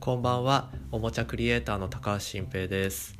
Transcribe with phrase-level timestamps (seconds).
[0.00, 0.70] こんばんは。
[0.90, 3.18] おもちゃクリエイターの高橋新平です。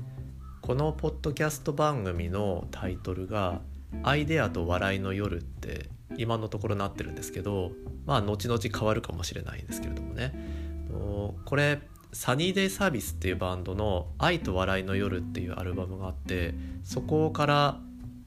[0.62, 3.60] このポッドキャスト番組のタイトルが
[4.02, 7.72] アイデアと笑いの夜って今のところなってるんですけど
[8.06, 10.32] まあ後々変わるかもしれないんですけれどもね。
[11.44, 11.82] これ
[12.14, 17.78] サニーデイサービスっていうバンドの「愛と笑いの夜」っていうアルバムがあってそこから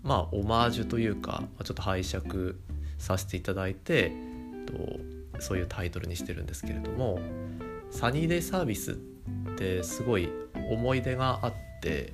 [0.03, 2.55] まあオマージュというかちょっと拝借
[2.99, 4.11] させていただいて
[5.39, 7.19] そういうタイトルにしてるんですけれども
[7.93, 8.95] サニーデイサービスっ
[9.55, 10.27] てすごい
[10.71, 12.13] 思い出があって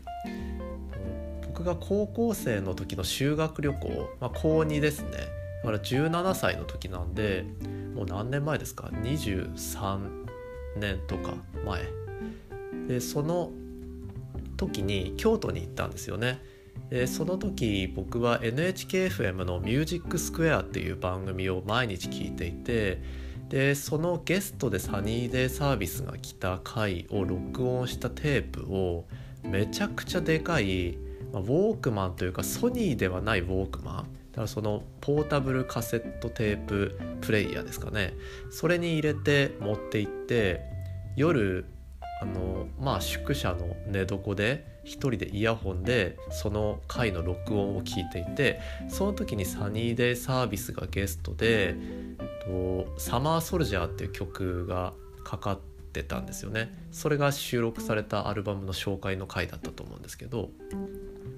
[1.48, 5.10] 僕が高校生の時の修学旅行、まあ、高2ですね。
[5.64, 7.46] だから17歳の時なんで
[7.96, 10.00] もう何年前ですか？23
[10.78, 11.34] 年とか
[11.66, 11.84] 前。
[12.88, 13.52] でその
[14.58, 16.42] 時に京都に行ったんですよね。
[16.90, 23.02] でその時僕は NHKFM の「ミュージックスクエア」っていう番組を毎日聞いていて
[23.50, 29.06] でそのゲストでサニーデイサービスが来た回を録音したテープを
[29.44, 30.98] めちゃくちゃでかい、
[31.34, 33.96] まあ、ウォークマンというかソニーではないウォークマン。
[34.32, 38.14] だからそのポータブルカセットテーププレイヤーですかね。
[38.52, 40.62] それに入れて持って行って
[41.16, 41.66] 夜
[42.22, 48.60] あのまあ宿舎の寝床で一人でイヤホンでその回の録音を聞いていて
[48.90, 51.76] その時にサニーデイサービスがゲストで
[52.50, 55.60] と「サマーソルジャー」っていう曲がかかっ
[55.94, 56.88] てたんですよね。
[56.92, 60.50] それが収録されたアルバムの紹介の回だったと思うんですけど、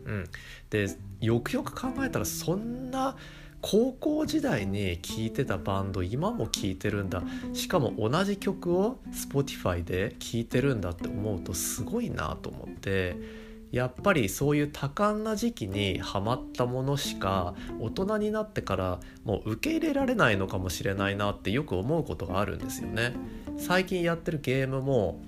[0.06, 0.26] うん、
[0.70, 0.88] で
[1.20, 3.18] よくよく考えたらそんな
[3.62, 7.22] 高校時代に聴いてたバンド今も聴いてるんだ。
[7.54, 13.41] しかも同じ曲を Spotify で聴いてるんだって思うとすごいなと思って。
[13.72, 23.14] やっぱりそういう多感な時期にハマったものしか大人になってからもう受け入れられないのかもしれないなってよく思うことがあるんですよね。
[23.58, 25.22] 最近やってるゲームも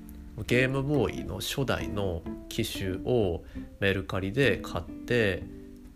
[0.48, 3.44] ゲームボーイの初代の機種を
[3.80, 5.44] メルカリで買って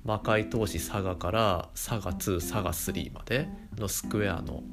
[0.06, 4.64] 魔界投資サガからサガ2サガ3までのスクエアの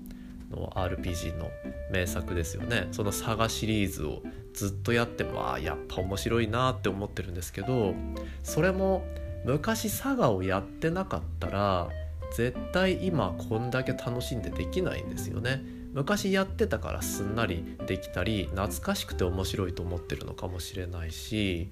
[0.54, 1.50] の RPG の
[1.90, 4.22] 名作ですよねそのサガシリーズを
[4.52, 7.94] ずっとやってもあやっぱ面白いなって思ってるんですけど
[8.42, 9.04] それも
[9.44, 11.88] 昔サガをやってなかったら
[12.34, 15.62] 絶対今こんだけ楽しんでできないんですよね。
[15.94, 21.68] 昔やってたからすんなりできたり懐かしくて面白いと思ってるのかもしれないし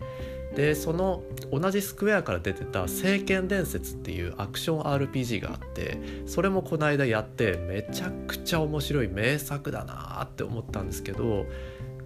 [0.54, 11.46] でその同じスクエアから出てた「聖剣伝説」っていうアクション RPG があってそれもこの間やってめちゃくちゃ面白い名作だなって思ったんですけど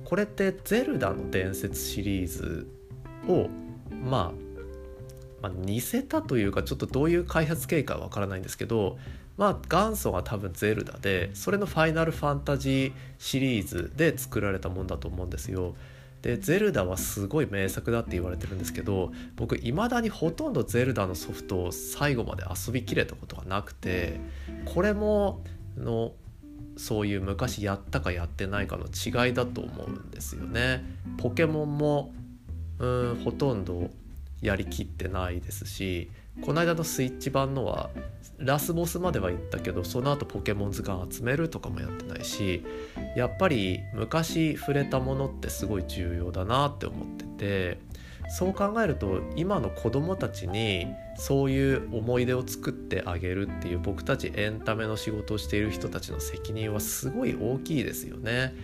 [0.04, 2.66] これって「ゼルダの伝説」シリーズ
[3.28, 3.48] を、
[3.90, 4.32] まあ、
[5.42, 8.96] まあ似せたというかちょっとどういう開発経過はわからないんですけど
[9.36, 15.74] まあ元祖が多分ゼルダでそれの「ファイナルファンタジー」シリーズで作られたもんだと思うんですよ。
[16.22, 24.18] でゼルダはすごい名作だって言われてるんですけど僕いまだにほとんどゼルダのソフトを最後まで遊びきれたことがなくて
[24.64, 25.44] これも
[25.76, 26.14] の
[26.76, 30.84] そういう昔やったかやってないかの違いだと思うんですよね。
[31.18, 32.12] ポケモンも
[32.78, 33.90] うんほとんど
[34.42, 36.10] やりきってないですし
[36.42, 37.90] この間のスイッチ版のは
[38.38, 42.64] ラスボスまでは行ったけどその後ポケモン図鑑集めるとかもやってないし
[43.16, 47.78] やっぱり昔触れたものってすごい重要だなって思ってて
[48.28, 50.86] そう考えると今の子供たちに
[51.16, 58.54] そういう思い出を作ってあげるっていう僕たちエンタメの仕事をしている人たちの責任はすごい大きいですよね。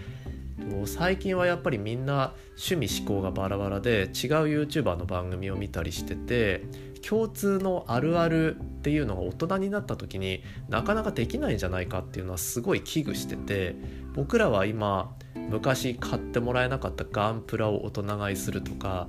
[0.87, 6.65] 最近はやっぱりみんな趣味思考がバラバラで違う YouTuber の番組を見たりしてて
[7.07, 13.77] 共通のあるあるっていうのが大人になった時になかなかできないんじゃないかっていうのはすごい危惧してて
[14.15, 19.09] 僕らは今昔買ってもらえなかったガンプラを大人買いするとか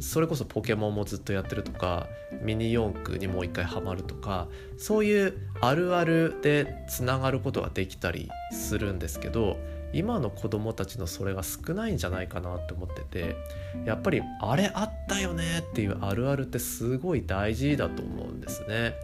[0.00, 2.06] それこそポケモンもずっとやってるとか
[2.42, 9.58] ミニ四駆にもう一回ハマるとかそういうあるあるでつながることができたりするんですけど
[9.92, 13.36] 今の子供たちのそれが少ないんじゃないかなって思ってて
[13.84, 18.94] やっぱりあれあったよねっていうあるあるってすごい大事だと思うんですね。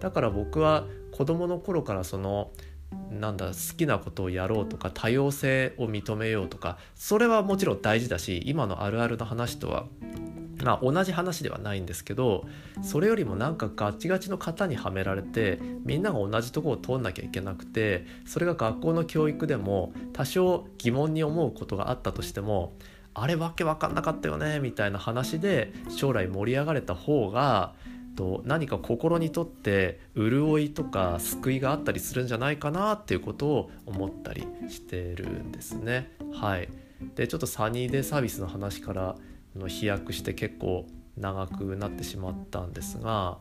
[0.00, 2.50] だから僕は子供の頃からその
[3.10, 9.86] なんだ好きなことをやろうとか多様性を認めようとかそれはもちろん大事だし今のあるあるの話とは
[10.62, 12.46] まあ同じ話ではないんですけど
[12.82, 22.74] それよりもなんかガチガチの型にはめられてみんなが同じとこを通んなきゃいけなくてそれが学校の教育でも多少疑問に思うことがあったとしても
[23.14, 27.74] あれわけわかんなかったよねみたいな話で将来盛り上がれた方が
[28.16, 36.10] と何か心にとって潤いとか救いがあったりするんじゃないかなっていうことを思ったりしてるんですね。
[36.32, 36.68] はい
[37.14, 39.16] でちょっとサニーデイサービスの話から
[39.60, 40.86] の飛躍して結構
[41.16, 43.38] 長くなってしまったんですが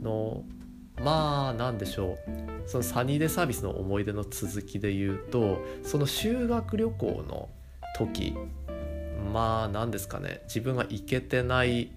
[0.00, 0.44] の
[1.02, 2.18] まあ何でしょう。
[2.68, 7.48] そのサニーデサービスの思い出の続きで言うとその修学旅行の
[7.96, 8.34] 時
[9.32, 10.40] まあ何ですかね。
[10.44, 11.92] 自分が行けてない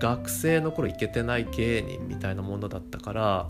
[0.00, 3.48] 学生の頃行けてない芸人みたいなものだったから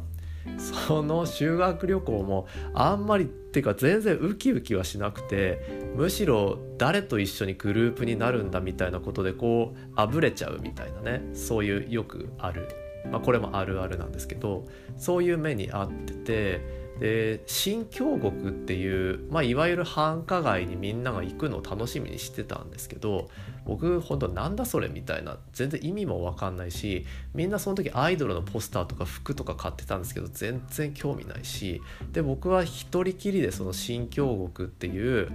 [0.59, 12.69] その修学旅行もあんまりっていうか全然ウキウキはしなくてむしろ誰と一緒にグループになるんだみたいなことでこうあぶれちゃうみたいなねそういうよくある、
[13.11, 14.67] まあ、これもあるあるなんですけど
[14.97, 23.31] そういう目にあっててで新京極っていう、まあ、いわゆる繁華街にみんなが行くのを楽しみにしてたんですけど
[23.65, 31.81] 僕本当なんだそれみたいな全然意味も分かんないしみんなその時アイドルのポスターとか服とか買ってたんですけど全然興味ないし
[32.13, 35.33] で僕は一人きりでその新京極っていう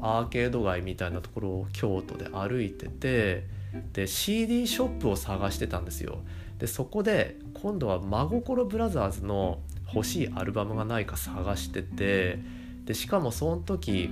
[0.00, 3.44] アーケード街みたいなところを京都で歩いてて
[3.92, 6.20] で CD ショップを探してたんですよ。
[6.58, 9.58] でそこで今度は真心ブラザーズの
[9.94, 12.38] 欲しいアルバムがないか探してて
[12.84, 14.10] でしかもその時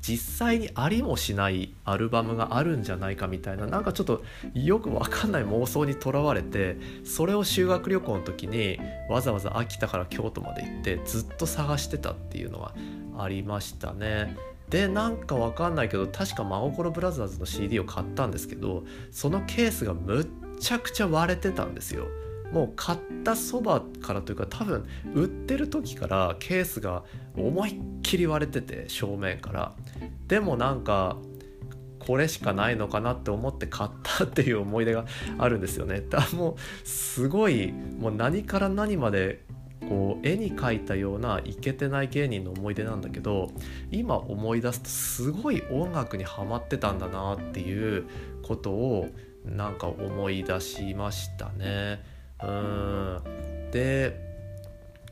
[0.00, 4.22] 実際にありもしないアルバムがあるんじゃないかみたいななんかちょっと
[4.54, 8.78] よくわかんない妄想にとらわれてそれを修学旅行の時に
[9.08, 12.74] わざわざ秋田から京都まで行ってずっと探してたっていうのが
[13.18, 14.36] ありましたね。
[14.70, 20.26] でなんかわかんないけど確か真心ブラザーズの CD を買ったんですけどそのケースがむっ
[20.60, 22.06] ちゃくちゃ割れてたんですよ。
[22.52, 27.04] もう買ったそばからというか多分売ってる時からケースが
[27.36, 29.72] 思いっきり割れてて正面から
[30.26, 31.16] でもなんか
[31.98, 35.04] これしかないのかなって思って買ったっていう思い出が
[35.38, 39.44] あるんですよねだもうすごいもう何から何まで
[39.88, 43.50] こう絵に描いたようなイケてない芸人の思い出なんだけど
[43.90, 48.06] 今思い出すとすごい音楽にはまってたんだなっていう
[48.42, 49.08] ことを
[49.44, 52.19] なんか思い出しましたね。
[52.42, 54.30] うんで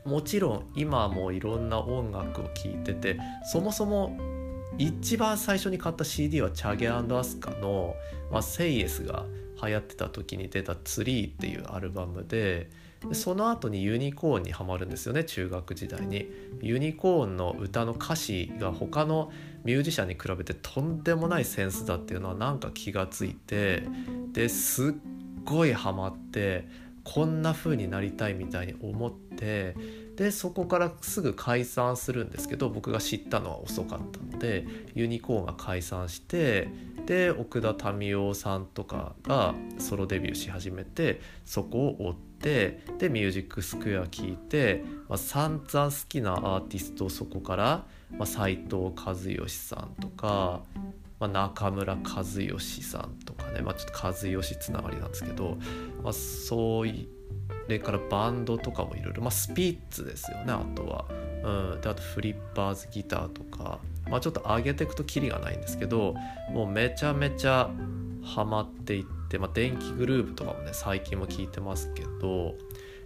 [0.05, 3.17] もちろん今もいろんな音楽を聴いてて
[3.51, 4.17] そもそも
[4.77, 7.95] 一番最初に買った CD はチャゲアスカの
[8.31, 9.25] 「まあ、セイエス」が
[9.61, 12.69] 流行ってた時に出た「ツリー」っていうアルバムで
[13.13, 16.29] その後にユニコーンにはまるんですよね中学時代に。
[16.61, 19.31] ユニコーンの歌の歌詞が他の
[19.63, 23.83] ミュージシャンに比べてとんでもないセンスだっていうのはなんか気がついて
[24.33, 24.93] ですっ
[25.45, 26.67] ごいハマって
[27.11, 29.75] こんな風になりたいみたいに思って
[30.15, 36.69] でそこからすぐ解散するんですけど僕が知ったのは遅かったのでユニコーンが解散して
[37.07, 47.85] で奥田民生さんとかがソロデビューし始めてそこを追ってで「ミュージックスクエア」聴いて、まあ、散々好きなアーティストをそこから
[48.17, 50.61] まあ、斉藤和義さんとか、
[51.19, 55.57] まあ、中村和義さんとかね、まあ、ちょっと和義つながりなんですけど、
[56.03, 57.09] まあ、そうい
[57.69, 61.05] れからバンドとかもいろいろ、まあ、スピッツですよねあとは。
[61.41, 63.79] うん、であとフリッパーズギターとか、
[64.09, 66.13] まあ、ちょっと上げていくとキリがないんですけど
[66.51, 67.69] もうめちゃめちゃ
[68.21, 72.55] ハマっていって、まあ、電気グループとかもね最近も聞いてますけど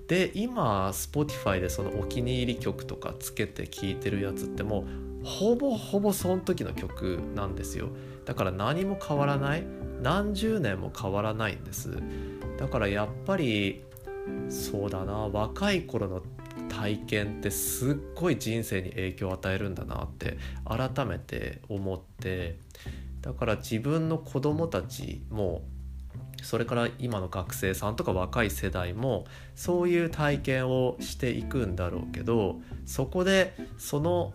[0.07, 7.89] で今 Spotify でそのお気に入り曲とかつけて聴いてるやつってもうほぼほぼその時の曲なんですよ。
[8.25, 9.63] だから何も変わらない。
[10.01, 11.97] 何十年も変わらないんです。
[12.57, 13.83] だからやっぱり
[14.49, 15.13] そうだな。
[15.30, 16.21] 若い頃の
[16.69, 22.57] 体験ってすっごい人生に影響を与えるんだなって改めて思って。
[23.21, 25.63] だから自分の子供たちも
[26.44, 29.25] それから今の学生さんとか若い世代も
[29.56, 34.33] そういう体験をしていくんだろうけどそこでその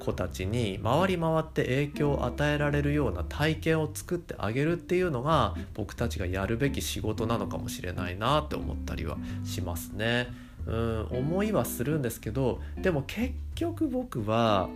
[0.00, 10.26] 子たちに回り回って影響を与えられるような体験を作ってあげるっていうのが僕たちがやるべき仕事なのかもしれないなって思ったりはしますね。
[10.66, 14.68] うん思いはするんですけどでも結局僕は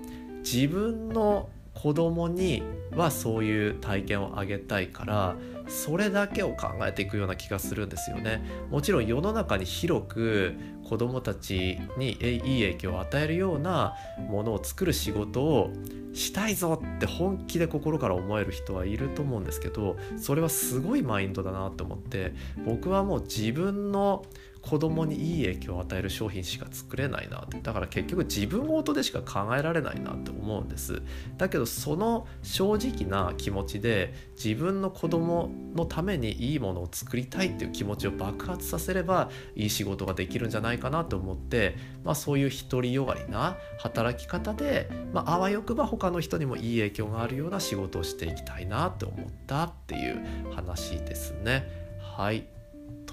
[0.42, 2.62] 自分の子供に
[2.94, 5.36] はそういう体験をあげたいから
[5.66, 8.42] それだけを考えていくような気がするんですよね。
[8.70, 10.54] もちろん世の中に広く
[10.88, 13.94] 子どもたちにいい影響を与えるような
[14.28, 15.72] ものを作る仕事を
[16.12, 24.24] したいぞって本気で心から思える人はいると思うんですけどそれはすごいマインドだなと思って僕はもう自分の
[24.64, 27.58] 子供にいい影響を与える商品しか作れないなって。
[27.60, 31.02] だから結局自分ごとでしか考えられないなって思うんです。
[31.36, 51.68] だけどその正直な気持ちで自分の子供のためにいいものを作りたいっていう気持ちを爆発させればいい仕事ができるんじゃないかなと思って、まあ、そういう独りよがりな働き方で、まあ、あわよくば他の人にもいい影響があるような仕事をしていきたいなって思ったっていう話ですね。
[52.16, 52.53] はい。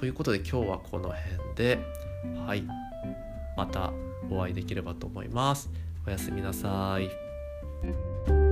[0.02, 1.78] ということで今日はこの辺で
[2.48, 2.64] はい。
[3.56, 3.94] また
[4.32, 5.70] お会いできればと思います。
[6.08, 8.51] おやすみなさい。